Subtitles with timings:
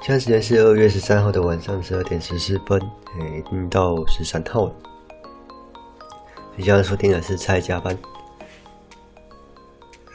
[0.00, 2.80] 现在时间是二月十三号的晚上十二点十四分，
[3.20, 4.72] 哎，已经到十三号了。
[6.56, 7.96] 你现在收听的是蔡加班。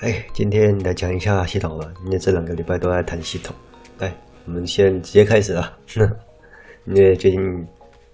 [0.01, 3.55] 哎，今天来讲一下系统吧，因为这两个礼拜都在谈系统。
[3.99, 4.11] 来，
[4.45, 5.71] 我们先直接开始啊。
[6.85, 7.39] 因为最近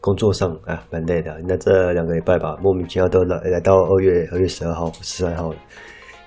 [0.01, 5.55] 工作上啊蛮累的，那这两个礼拜吧，莫名其妙都来来到二月二月十二号、十三号了。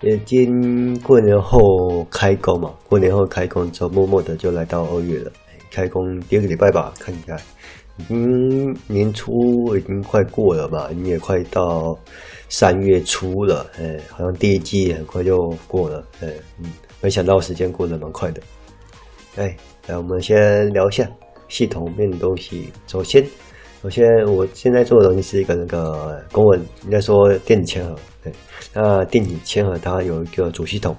[0.03, 5.31] 已经过年后开工嘛，过年后开工之后，默默的就来到二月了。
[5.71, 7.37] 开工第二个礼拜吧，看一下，
[7.97, 11.97] 已经年初已经快过了吧，你也快到
[12.49, 18.43] 三月初了，哎，好像第一季很快就过了，哎，嗯，没想到时间过得蛮快的。
[19.37, 21.09] 哎，来，我们先聊一下
[21.49, 22.71] 系统面的东西。
[22.87, 23.25] 首先，
[23.83, 27.97] 首先我现在做的东西是一个那个公文，应该说电子签核。
[28.23, 28.33] 对，
[28.73, 30.97] 那电子签核它有一个主系统，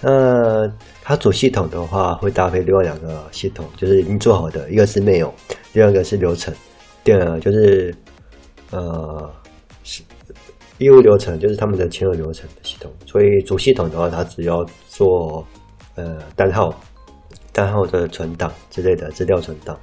[0.00, 0.70] 那
[1.02, 5.32] 它主系统的话会搭配另外两个系统，就是已经做好的，一个是 mail，
[5.72, 6.54] 第二个是流程，
[7.02, 7.92] 第二就是
[8.70, 9.28] 呃
[9.82, 10.04] 是
[10.78, 12.88] 业务流程，就是他们的签核流程的系统。
[13.04, 15.44] 所以主系统的话，它只要做
[15.96, 16.72] 呃单号、
[17.52, 19.78] 单号的存档之类的资料存档。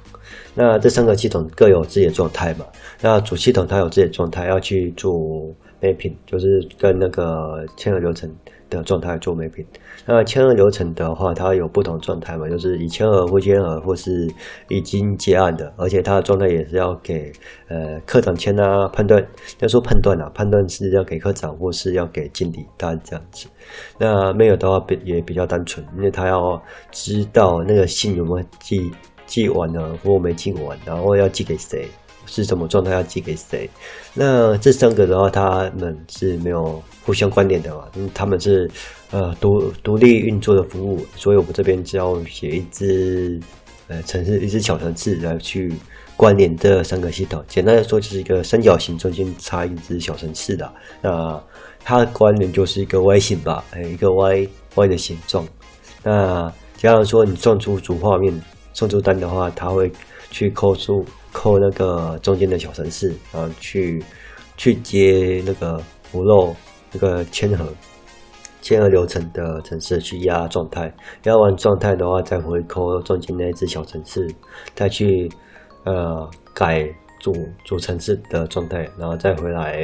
[0.54, 2.66] 那这三个系统各有自己的状态嘛，
[3.00, 5.54] 那主系统它有自己的状态要去做。
[5.82, 8.30] mapping 就是跟那个签核流程
[8.70, 9.66] 的状态做美品。
[10.06, 14.26] 那签核流程的话，它有不同状态嘛，就是已签核、未签核，或是
[14.68, 17.30] 已经结案的，而且它的状态也是要给
[17.68, 19.22] 呃科长签啊判断。
[19.58, 23.46] 要说判断啊，判断是要给科长或是要给经理，大概这样子。
[23.98, 28.90] 那没有的话，比也比较单纯，因为他要知道那个信有没有寄
[29.26, 31.86] 寄完了或没寄完，然后要寄给谁。
[32.30, 33.68] 是什么状态要寄给谁？
[34.14, 37.84] 那这三个的话，他们是没有互相关联的嘛？
[37.96, 38.70] 嗯，他们是
[39.10, 43.40] 呃独独立运作的服务，所以我们这边只要写一只
[43.88, 45.72] 呃城市，一只小城市来去
[46.16, 47.44] 关联这三个系统。
[47.48, 50.72] 简单来说，就是一个三角形中间插一只小城市的。
[51.02, 51.42] 那
[51.82, 53.64] 它的关联就是一个 Y 型吧？
[53.72, 55.44] 哎，一个 Y Y 的形状。
[56.04, 58.40] 那假如说你送出主画面、
[58.72, 59.90] 送出单的话，它会
[60.30, 61.04] 去扣出。
[61.32, 64.02] 扣那个中间的小城市，然后去
[64.56, 66.54] 去接那个符漏
[66.92, 67.66] 那个签核
[68.60, 70.92] 签核流程的城市去压状态，
[71.24, 74.28] 压完状态的话，再回扣中间那一只小城市，
[74.74, 75.30] 再去
[75.84, 76.86] 呃改
[77.20, 77.32] 主
[77.64, 79.78] 主城市的状态，然后再回来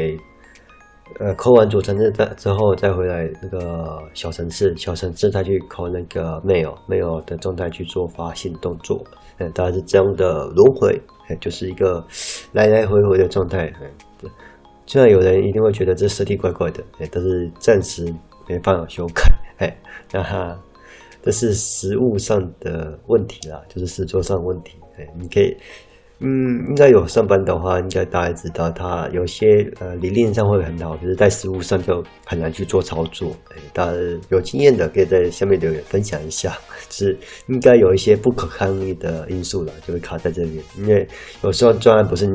[1.18, 9.04] 呃扣完主程式的之后，再回来那个小城市小城市再去扣那个 mail mail 的状态去做发信动作，
[9.38, 11.00] 嗯，大概是这样的轮回。
[11.40, 12.06] 就是一个
[12.52, 13.66] 来来回回的状态。
[14.16, 14.30] 对，
[14.86, 16.80] 虽然有人一定会觉得这设定怪怪的，
[17.10, 18.04] 但是暂时
[18.48, 19.24] 没办法修改。
[19.58, 19.76] 哎，
[20.12, 20.56] 那哈，
[21.22, 24.78] 这是实物上的问题啦，就是实作上问题。
[24.98, 25.56] 哎，你可以。
[26.18, 33.28] 嗯，应该有上班的话，应该大家知道，它有些呃理念上会很好，可是在实务上就很难去做操作。
[33.50, 33.92] 哎，大家
[34.30, 36.56] 有经验的可以在下面留言分享一下，
[36.88, 37.14] 是
[37.48, 40.62] 应该有一些不可抗力的因素了，就会卡在这里。
[40.78, 41.06] 因为
[41.42, 42.26] 有时候专案不是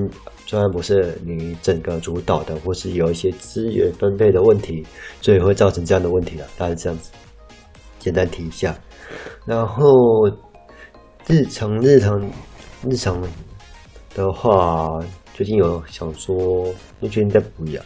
[0.46, 4.86] 专案不是你整个主导的，或是有一些资源分配的问题，
[5.22, 6.46] 所以会造成这样的问题了。
[6.56, 7.10] 大概这样子，
[7.98, 8.78] 简单提一下。
[9.44, 9.84] 然后
[11.26, 12.32] 日常日常
[12.88, 13.20] 日常。
[14.14, 15.00] 的话，
[15.34, 16.66] 最近有想说，
[17.00, 17.82] 因为最近在补牙，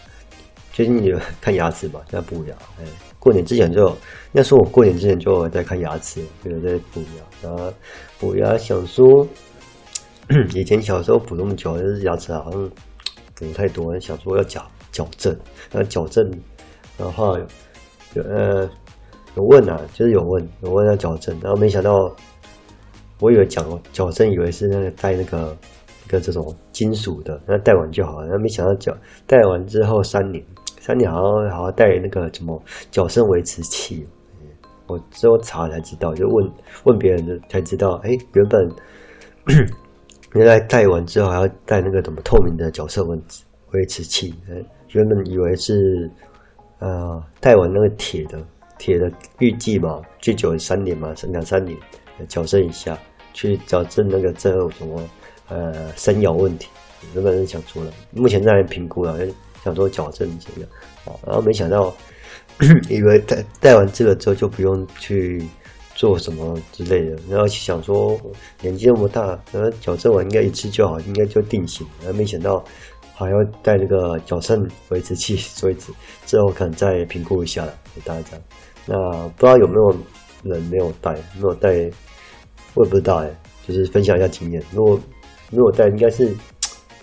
[0.74, 2.56] 最近有看牙齿嘛，在补牙。
[2.80, 2.86] 哎，
[3.19, 3.96] 过年之前就，
[4.31, 7.24] 那时候我过年之前就在看牙齿，就在补牙。
[7.44, 7.72] 然后
[8.19, 9.06] 补牙想说，
[10.56, 12.72] 以前小时候补那么久，就是牙齿好像
[13.36, 15.31] 补太多，想说要矫矫正。
[15.72, 16.28] 然后矫正
[16.97, 17.38] 的话，
[18.16, 18.68] 有呃
[19.36, 22.12] 有问啊，就是有问有问要矫正，然后没想到，
[23.19, 25.56] 我以为矫矫正，以为是那个戴那个。
[26.05, 28.27] 一个这种金属的，那戴完就好了。
[28.27, 28.95] 那没想到脚
[29.25, 30.43] 戴完之后三年，
[30.79, 32.61] 三年好像还要戴那个什么
[32.91, 34.07] 矫正维持器。
[34.88, 36.51] 我之后查才知道，就问
[36.83, 38.69] 问别人的才知道，哎，原本
[40.35, 43.19] 原来戴完之后还要戴那个什么透明的矫正维
[43.71, 44.35] 维持器。
[44.91, 46.07] 原本以为是
[46.77, 48.38] 呃戴完那个铁的
[48.77, 51.75] 铁的预计嘛，最久三年嘛，两三年
[52.27, 52.95] 矫正一下，
[53.33, 55.01] 去矫正那个最后什么。
[55.47, 56.68] 呃，生咬问题，
[57.13, 59.15] 原本是想说了，目前在评估了，
[59.63, 60.69] 想说矫正这样，
[61.06, 61.94] 哦，然后没想到，
[62.89, 65.44] 以为戴戴完这个之后就不用去
[65.94, 68.19] 做什么之类的，然后想说
[68.59, 72.63] 年纪那么大，然后矫正完应该一次就好，应该就定型，然后没想到
[73.13, 75.77] 还要带那个矫正维持器，所以
[76.25, 78.38] 之后可能再评估一下了，给大家。
[78.88, 78.95] 那
[79.30, 79.97] 不知道有没有
[80.44, 81.69] 人没有带，没有带，
[82.74, 83.30] 我也不知道哎。
[83.68, 84.62] 就是分享一下经验。
[84.71, 85.00] 如果
[85.56, 86.36] 如果戴，应该是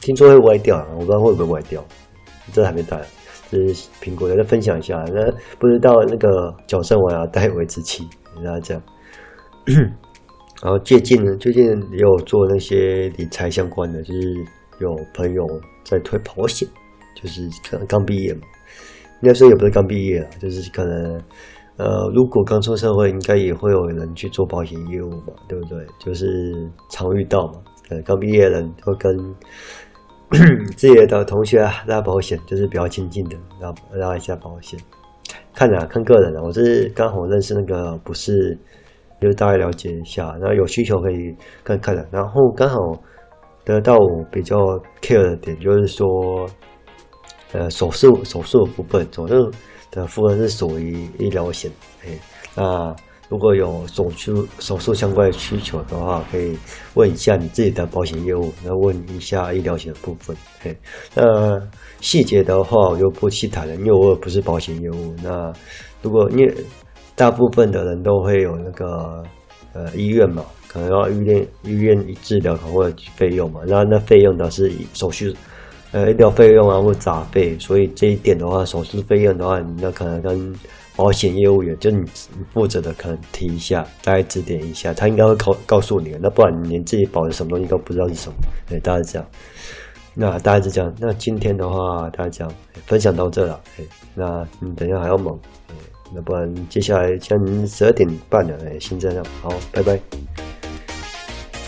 [0.00, 1.84] 听说会歪掉，我不知道会不会歪掉，
[2.52, 3.00] 这还没戴。
[3.50, 4.96] 就是苹果的，再分享一下。
[5.12, 8.02] 那不知道那个矫正我要戴维持器，
[8.34, 8.82] 跟大家讲。
[10.62, 14.20] 然后最近呢，最近也有做那些理财相关的，就是
[14.80, 15.46] 有朋友
[15.84, 16.66] 在推保险，
[17.14, 18.40] 就是可能刚毕业嘛。
[19.20, 21.22] 那时候也不是刚毕业啊，就是可能
[21.76, 25.78] 呃，如果刚出社会，应该也会有人去做保险业务嘛，对不对？
[25.98, 26.26] 就是
[26.90, 27.54] 常遇到嘛，
[28.02, 29.34] 刚毕业的人会跟。
[30.78, 34.80] 自己的同学，拉保险就是比较亲近的，拉拉一下保险。
[35.54, 36.40] 看啊，看个人啊。
[36.42, 38.58] 我是刚好认识那个，不是，
[39.20, 42.08] 就是大概了解一下，然后有需求可以看看的。
[42.10, 42.78] 然后刚好
[43.62, 44.56] 得到我比较
[45.02, 46.08] care 的点，就是说，
[47.52, 49.34] 呃，手术手术的部分，手术
[49.90, 51.70] 的部分是属于医疗险，
[52.06, 52.18] 哎，
[52.56, 52.96] 那。
[53.32, 56.54] 如果有手术手术相关的需求的话，可以
[56.92, 60.36] 问一下你自己的保险业务，然后问一下医疗险的部分。
[60.60, 60.76] 嘿，
[61.14, 61.58] 那
[62.02, 65.14] 细节的话我就不细谈了，因为我也不是保险业务。
[65.24, 65.50] 那
[66.02, 66.54] 如果因为
[67.16, 69.24] 大部分的人都会有那个
[69.72, 75.32] 呃医院嘛，可能要医院医院治疗可能会费用嘛，那那费用都是手术
[75.92, 80.54] 呃医疗费用啊或杂费，所以这一点的话，手术费用的话，那可能跟
[81.02, 82.08] 保险业务员就你
[82.52, 86.16] 负责的，可能提一下，大概指点一下，他应该会告告诉你。
[86.20, 88.36] 那不然你连自己保的什么东西都不知道是什么，
[88.68, 89.28] 对，大概是这样。
[90.14, 90.94] 那大概是这样。
[91.00, 92.54] 那今天的话，大家这样
[92.86, 93.60] 分享到这了。
[93.80, 93.84] 哎，
[94.14, 95.36] 那你等下还要忙，
[96.14, 99.98] 那不然接下来将十二点半了，哎，先这样，好，拜拜。